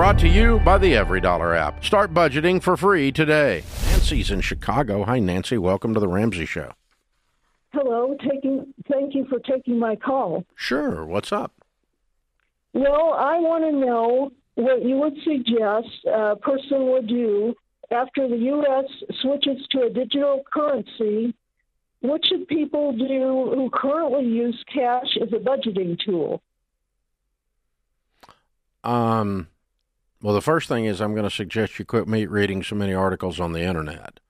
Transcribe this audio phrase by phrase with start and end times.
[0.00, 1.84] brought to you by the Every Dollar app.
[1.84, 3.62] Start budgeting for free today.
[3.84, 5.04] Nancy's in Chicago.
[5.04, 5.58] Hi, Nancy.
[5.58, 6.72] Welcome to the Ramsey Show.
[7.74, 10.46] Hello, taking thank you for taking my call.
[10.54, 11.04] Sure.
[11.04, 11.52] What's up?
[12.72, 17.54] Well, I want to know what you would suggest a person would do
[17.90, 18.86] after the U.S.
[19.20, 21.34] switches to a digital currency.
[22.00, 26.40] What should people do who currently use cash as a budgeting tool?
[28.82, 29.46] Um,
[30.22, 32.92] well, the first thing is I'm going to suggest you quit me reading so many
[32.92, 34.20] articles on the internet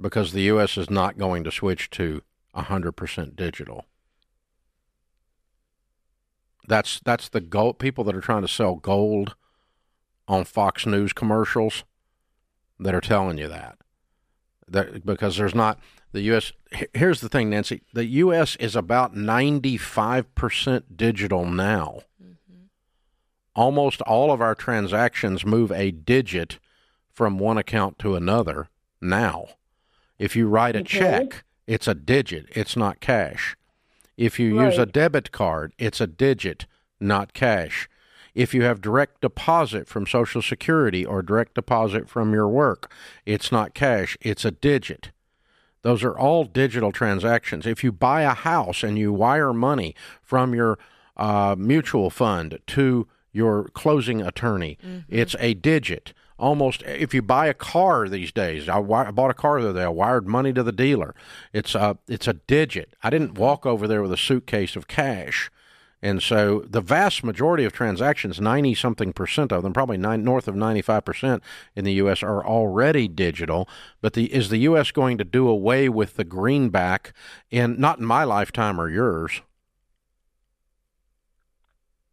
[0.00, 0.76] because the U.S.
[0.76, 2.22] is not going to switch to
[2.56, 3.86] 100% digital.
[6.66, 7.78] That's that's the gold.
[7.78, 9.34] People that are trying to sell gold
[10.26, 11.84] on Fox News commercials
[12.78, 13.78] that are telling you that.
[14.68, 15.80] That because there's not
[16.12, 16.52] the U.S.
[16.92, 17.82] Here's the thing, Nancy.
[17.94, 18.54] The U.S.
[18.56, 22.00] is about 95% digital now.
[23.58, 26.60] Almost all of our transactions move a digit
[27.12, 28.68] from one account to another
[29.00, 29.46] now.
[30.16, 30.98] If you write a okay.
[31.00, 33.56] check, it's a digit, it's not cash.
[34.16, 34.66] If you right.
[34.66, 36.66] use a debit card, it's a digit,
[37.00, 37.88] not cash.
[38.32, 42.92] If you have direct deposit from Social Security or direct deposit from your work,
[43.26, 45.10] it's not cash, it's a digit.
[45.82, 47.66] Those are all digital transactions.
[47.66, 50.78] If you buy a house and you wire money from your
[51.16, 54.98] uh, mutual fund to your closing attorney, mm-hmm.
[55.08, 56.12] it's a digit.
[56.38, 59.80] Almost if you buy a car these days I, I, bought a car the other
[59.80, 59.84] day.
[59.84, 61.14] I wired money to the dealer.
[61.52, 62.94] It's a it's a digit.
[63.02, 65.50] I didn't walk over there with a suitcase of cash.
[66.00, 70.46] And so the vast majority of transactions 90 something percent of them probably nine, north
[70.46, 71.42] of 95 percent
[71.74, 73.68] in the us are already digital.
[74.00, 77.12] But the is the us going to do away with the greenback
[77.50, 79.42] in not in my lifetime or yours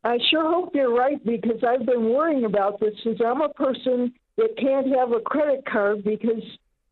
[0.05, 4.13] I sure hope you're right because I've been worrying about this since I'm a person
[4.37, 6.43] that can't have a credit card because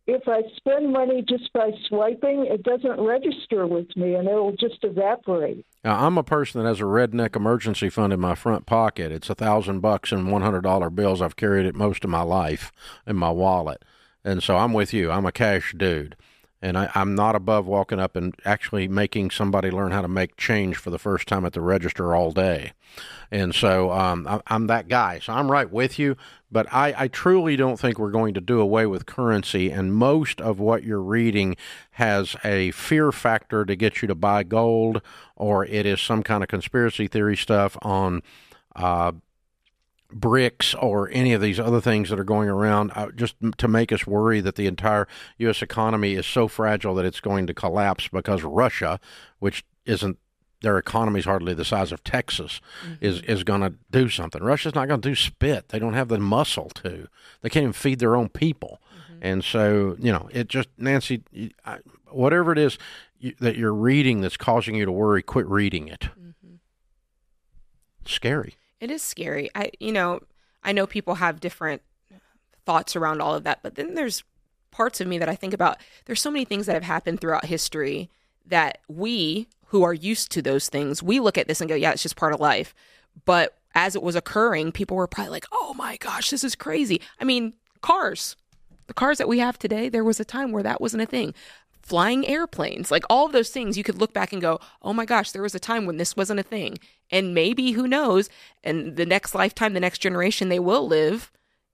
[0.08, 4.84] if I spend money just by swiping, it doesn't register with me and it'll just
[4.84, 5.64] evaporate.
[5.84, 9.12] Now, I'm a person that has a redneck emergency fund in my front pocket.
[9.12, 11.22] It's a thousand bucks and one hundred dollar bills.
[11.22, 12.72] I've carried it most of my life
[13.06, 13.86] in my wallet,
[14.26, 15.12] and so I'm with you.
[15.12, 16.16] I'm a cash dude
[16.64, 20.38] and I, am not above walking up and actually making somebody learn how to make
[20.38, 22.72] change for the first time at the register all day.
[23.30, 25.20] And so um, I, I'm that guy.
[25.20, 26.16] So I'm right with you,
[26.50, 29.72] but I, I truly don't think we're going to do away with currency.
[29.72, 31.58] And most of what you're reading
[31.92, 35.02] has a fear factor to get you to buy gold,
[35.36, 38.24] or it is some kind of conspiracy theory stuff on.
[38.74, 39.12] Uh,
[40.14, 43.92] BRICS or any of these other things that are going around uh, just to make
[43.92, 45.08] us worry that the entire
[45.40, 45.62] U.S.
[45.62, 49.00] economy is so fragile that it's going to collapse because Russia,
[49.40, 50.18] which isn't
[50.62, 52.94] their economy is hardly the size of Texas, mm-hmm.
[53.02, 54.42] is is going to do something.
[54.42, 55.70] Russia's not going to do spit.
[55.70, 57.08] They don't have the muscle to.
[57.42, 58.82] They can't even feed their own people.
[58.96, 59.20] Mm-hmm.
[59.22, 61.24] And so, you know, it just Nancy,
[62.10, 62.78] whatever it is
[63.40, 66.10] that you're reading that's causing you to worry, quit reading it.
[66.20, 66.56] Mm-hmm.
[68.06, 68.56] Scary.
[68.84, 69.50] It is scary.
[69.56, 70.20] I, you know,
[70.62, 71.82] I know people have different
[72.66, 74.26] thoughts around all of that, but then there's
[74.72, 75.78] parts of me that I think about.
[76.04, 78.10] There's so many things that have happened throughout history
[78.46, 81.92] that we, who are used to those things, we look at this and go, yeah,
[81.92, 82.76] it's just part of life.
[83.24, 87.00] But as it was occurring, people were probably like, oh my gosh, this is crazy.
[87.22, 88.36] I mean, cars.
[88.88, 91.34] The cars that we have today, there was a time where that wasn't a thing
[91.84, 95.06] flying airplanes, like all of those things, you could look back and go, oh my
[95.06, 96.80] gosh, there was a time when this wasn't a thing.
[97.14, 98.28] And maybe, who knows,
[98.64, 101.32] and the next lifetime, the next generation, they will live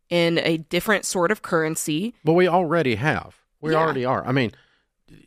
[0.09, 2.13] in a different sort of currency.
[2.23, 3.37] But we already have.
[3.61, 3.77] We yeah.
[3.77, 4.25] already are.
[4.25, 4.51] I mean,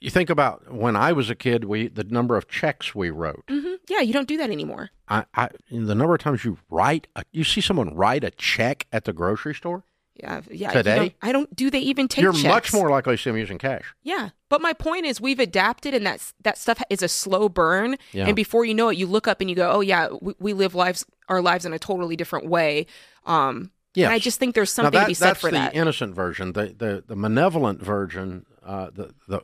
[0.01, 3.45] you think about when I was a kid, we the number of checks we wrote.
[3.49, 3.75] Mm-hmm.
[3.89, 4.91] Yeah, you don't do that anymore.
[5.09, 8.87] I, I the number of times you write, a, you see someone write a check
[8.93, 9.85] at the grocery store.
[10.23, 10.71] Yeah, yeah.
[10.71, 11.55] Today, don't, I don't.
[11.55, 12.23] Do they even take?
[12.23, 12.45] You're checks?
[12.45, 13.93] much more likely to see them using cash.
[14.03, 17.97] Yeah, but my point is, we've adapted, and that that stuff is a slow burn.
[18.13, 18.27] Yeah.
[18.27, 20.53] And before you know it, you look up and you go, "Oh yeah, we, we
[20.53, 22.87] live lives our lives in a totally different way."
[23.27, 25.59] Um, yeah, I just think there's something that, to be said for that.
[25.59, 26.53] That's the innocent version.
[26.53, 28.47] The the the malevolent version.
[28.65, 29.43] Uh, the the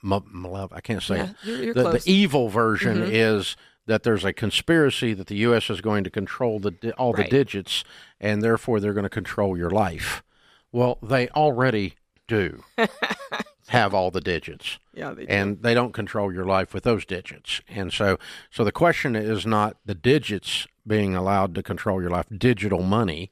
[0.00, 0.74] malevolent.
[0.74, 3.10] I can't say yeah, You're, you're the, the, evil version mm-hmm.
[3.12, 3.56] is
[3.88, 5.70] that there's a conspiracy that the U.S.
[5.70, 7.30] is going to control the all the right.
[7.30, 7.84] digits,
[8.20, 10.22] and therefore they're going to control your life.
[10.70, 11.94] Well, they already
[12.26, 12.62] do
[13.68, 14.78] have all the digits.
[14.94, 17.62] Yeah, they and they don't control your life with those digits.
[17.66, 18.18] And so,
[18.50, 23.30] so the question is not the digits being allowed to control your life, digital money,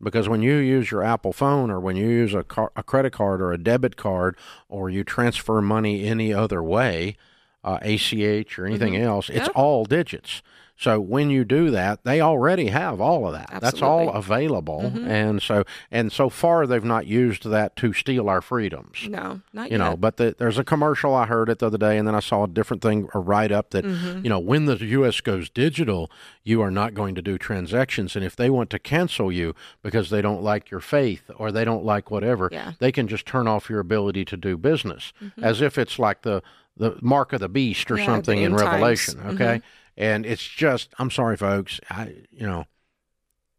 [0.00, 3.12] because when you use your Apple phone or when you use a, car, a credit
[3.12, 4.36] card or a debit card
[4.68, 7.16] or you transfer money any other way,
[7.66, 9.04] uh, ACH or anything mm-hmm.
[9.04, 10.40] else, it's all digits.
[10.78, 13.48] So when you do that, they already have all of that.
[13.62, 14.18] That's all Absolutely.
[14.18, 14.92] available.
[14.94, 15.06] Mhm.
[15.08, 19.08] And so and so far they've not used that to steal our freedoms.
[19.08, 19.84] No, not You yet.
[19.84, 22.20] know, but the, there's a commercial I heard it the other day, and then I
[22.20, 24.22] saw a different thing, a write up that Mm-hmm.
[24.24, 25.22] you know when the U.S.
[25.22, 26.10] goes digital,
[26.44, 30.10] you are not going to do transactions, and if they want to cancel you because
[30.10, 32.72] they don't like your faith or they don't like whatever, Yeah.
[32.80, 36.42] they can just turn off your ability to do business, as if it's like the
[36.76, 38.00] the mark of the beast or Mm-hmm.
[38.02, 38.70] Yeah, something in end times.
[38.72, 39.14] Revelation.
[39.20, 39.34] Mhm.
[39.34, 39.62] Okay,
[39.96, 41.80] and it's just I'm sorry, folks.
[41.90, 42.66] I you know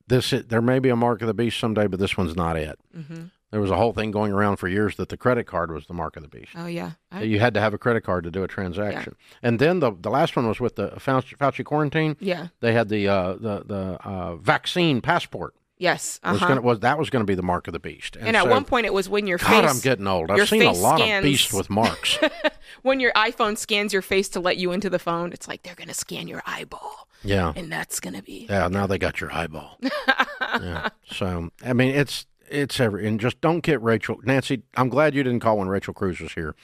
[0.07, 2.79] this there may be a mark of the beast someday, but this one's not it.
[2.93, 5.85] hmm There was a whole thing going around for years that the credit card was
[5.87, 6.51] the mark of the beast.
[6.55, 6.91] Oh yeah.
[7.11, 9.15] I, You had to have a credit card to do a transaction.
[9.41, 12.15] And then the the last one was with the Fauci, Fauci quarantine.
[12.19, 12.47] yeah.
[12.61, 15.53] They had the uh, the the uh, vaccine passport.
[15.79, 16.19] Yes.
[16.23, 18.15] Uh Was gonna, was that was going to be the mark of the beast.
[18.19, 20.31] And at so- one point, it was when your God, face I'm getting old.
[20.31, 22.17] I've seen a lot scans- of beasts with marks.
[22.81, 25.31] when your iPhone scans your face to let you into the phone.
[25.33, 28.47] It's like they're gonna scan your eyeball, yeah, and that's gonna be.
[28.49, 28.67] yeah.
[28.67, 29.77] Now they got your eyeball.
[30.41, 30.89] yeah.
[31.11, 34.63] So I mean, it's it's every and just don't get Rachel Nancy.
[34.75, 36.55] I'm glad you didn't call when Rachel Cruze was here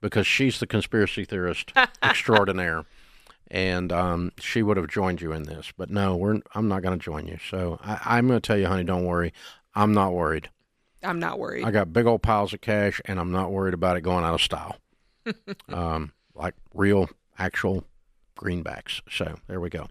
[0.00, 1.72] because she's the conspiracy theorist
[2.02, 2.84] extraordinaire.
[3.48, 6.40] And um, she would have joined you in this, but no, we're.
[6.54, 7.38] I'm not going to join you.
[7.48, 9.32] So I, I'm going to tell you, honey, don't worry.
[9.74, 10.48] I'm not worried.
[11.02, 11.64] I'm not worried.
[11.64, 14.34] I got big old piles of cash, and I'm not worried about it going out
[14.34, 14.76] of style.
[15.68, 17.08] um, like real,
[17.38, 17.84] actual
[18.36, 19.00] greenbacks.
[19.10, 19.88] So there we go.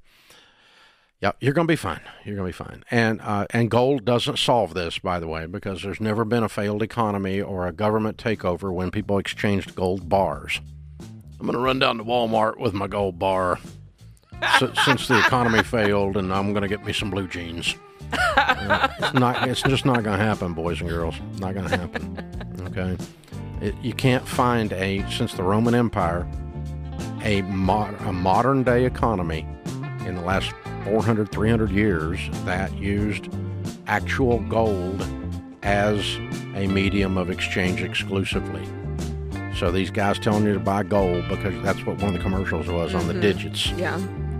[1.21, 2.01] Yeah, you're going to be fine.
[2.23, 2.83] You're going to be fine.
[2.91, 6.49] And uh, and gold doesn't solve this, by the way, because there's never been a
[6.49, 10.59] failed economy or a government takeover when people exchanged gold bars.
[11.39, 13.59] I'm going to run down to Walmart with my gold bar
[14.41, 17.75] s- since the economy failed, and I'm going to get me some blue jeans.
[18.13, 19.47] It's not.
[19.47, 21.15] It's just not going to happen, boys and girls.
[21.39, 22.47] Not going to happen.
[22.67, 22.97] Okay.
[23.61, 26.27] It, you can't find a since the Roman Empire
[27.23, 27.43] a, a
[28.13, 29.47] modern day economy
[30.05, 30.51] in the last
[30.83, 33.27] 400 300 years that used
[33.87, 35.05] actual gold
[35.63, 36.15] as
[36.55, 38.63] a medium of exchange exclusively.
[39.55, 42.67] So these guys telling you to buy gold because that's what one of the commercials
[42.67, 43.95] was on the digits yeah.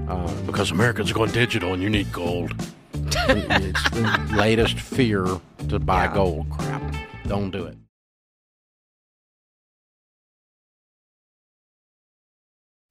[0.09, 2.53] uh, because Americans are going digital and you need gold.
[2.93, 5.25] it's the latest fear
[5.69, 6.13] to buy Yeah.
[6.13, 6.81] gold crap.
[7.27, 7.77] Don't do it.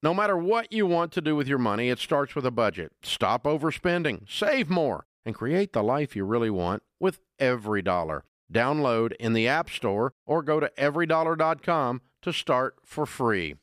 [0.03, 2.93] No matter what you want to do with your money, it starts with a budget.
[3.03, 8.25] Stop overspending, save more, and create the life you really want with every dollar.
[8.55, 13.57] Download in the App Store or go to everydollar.com to start for free.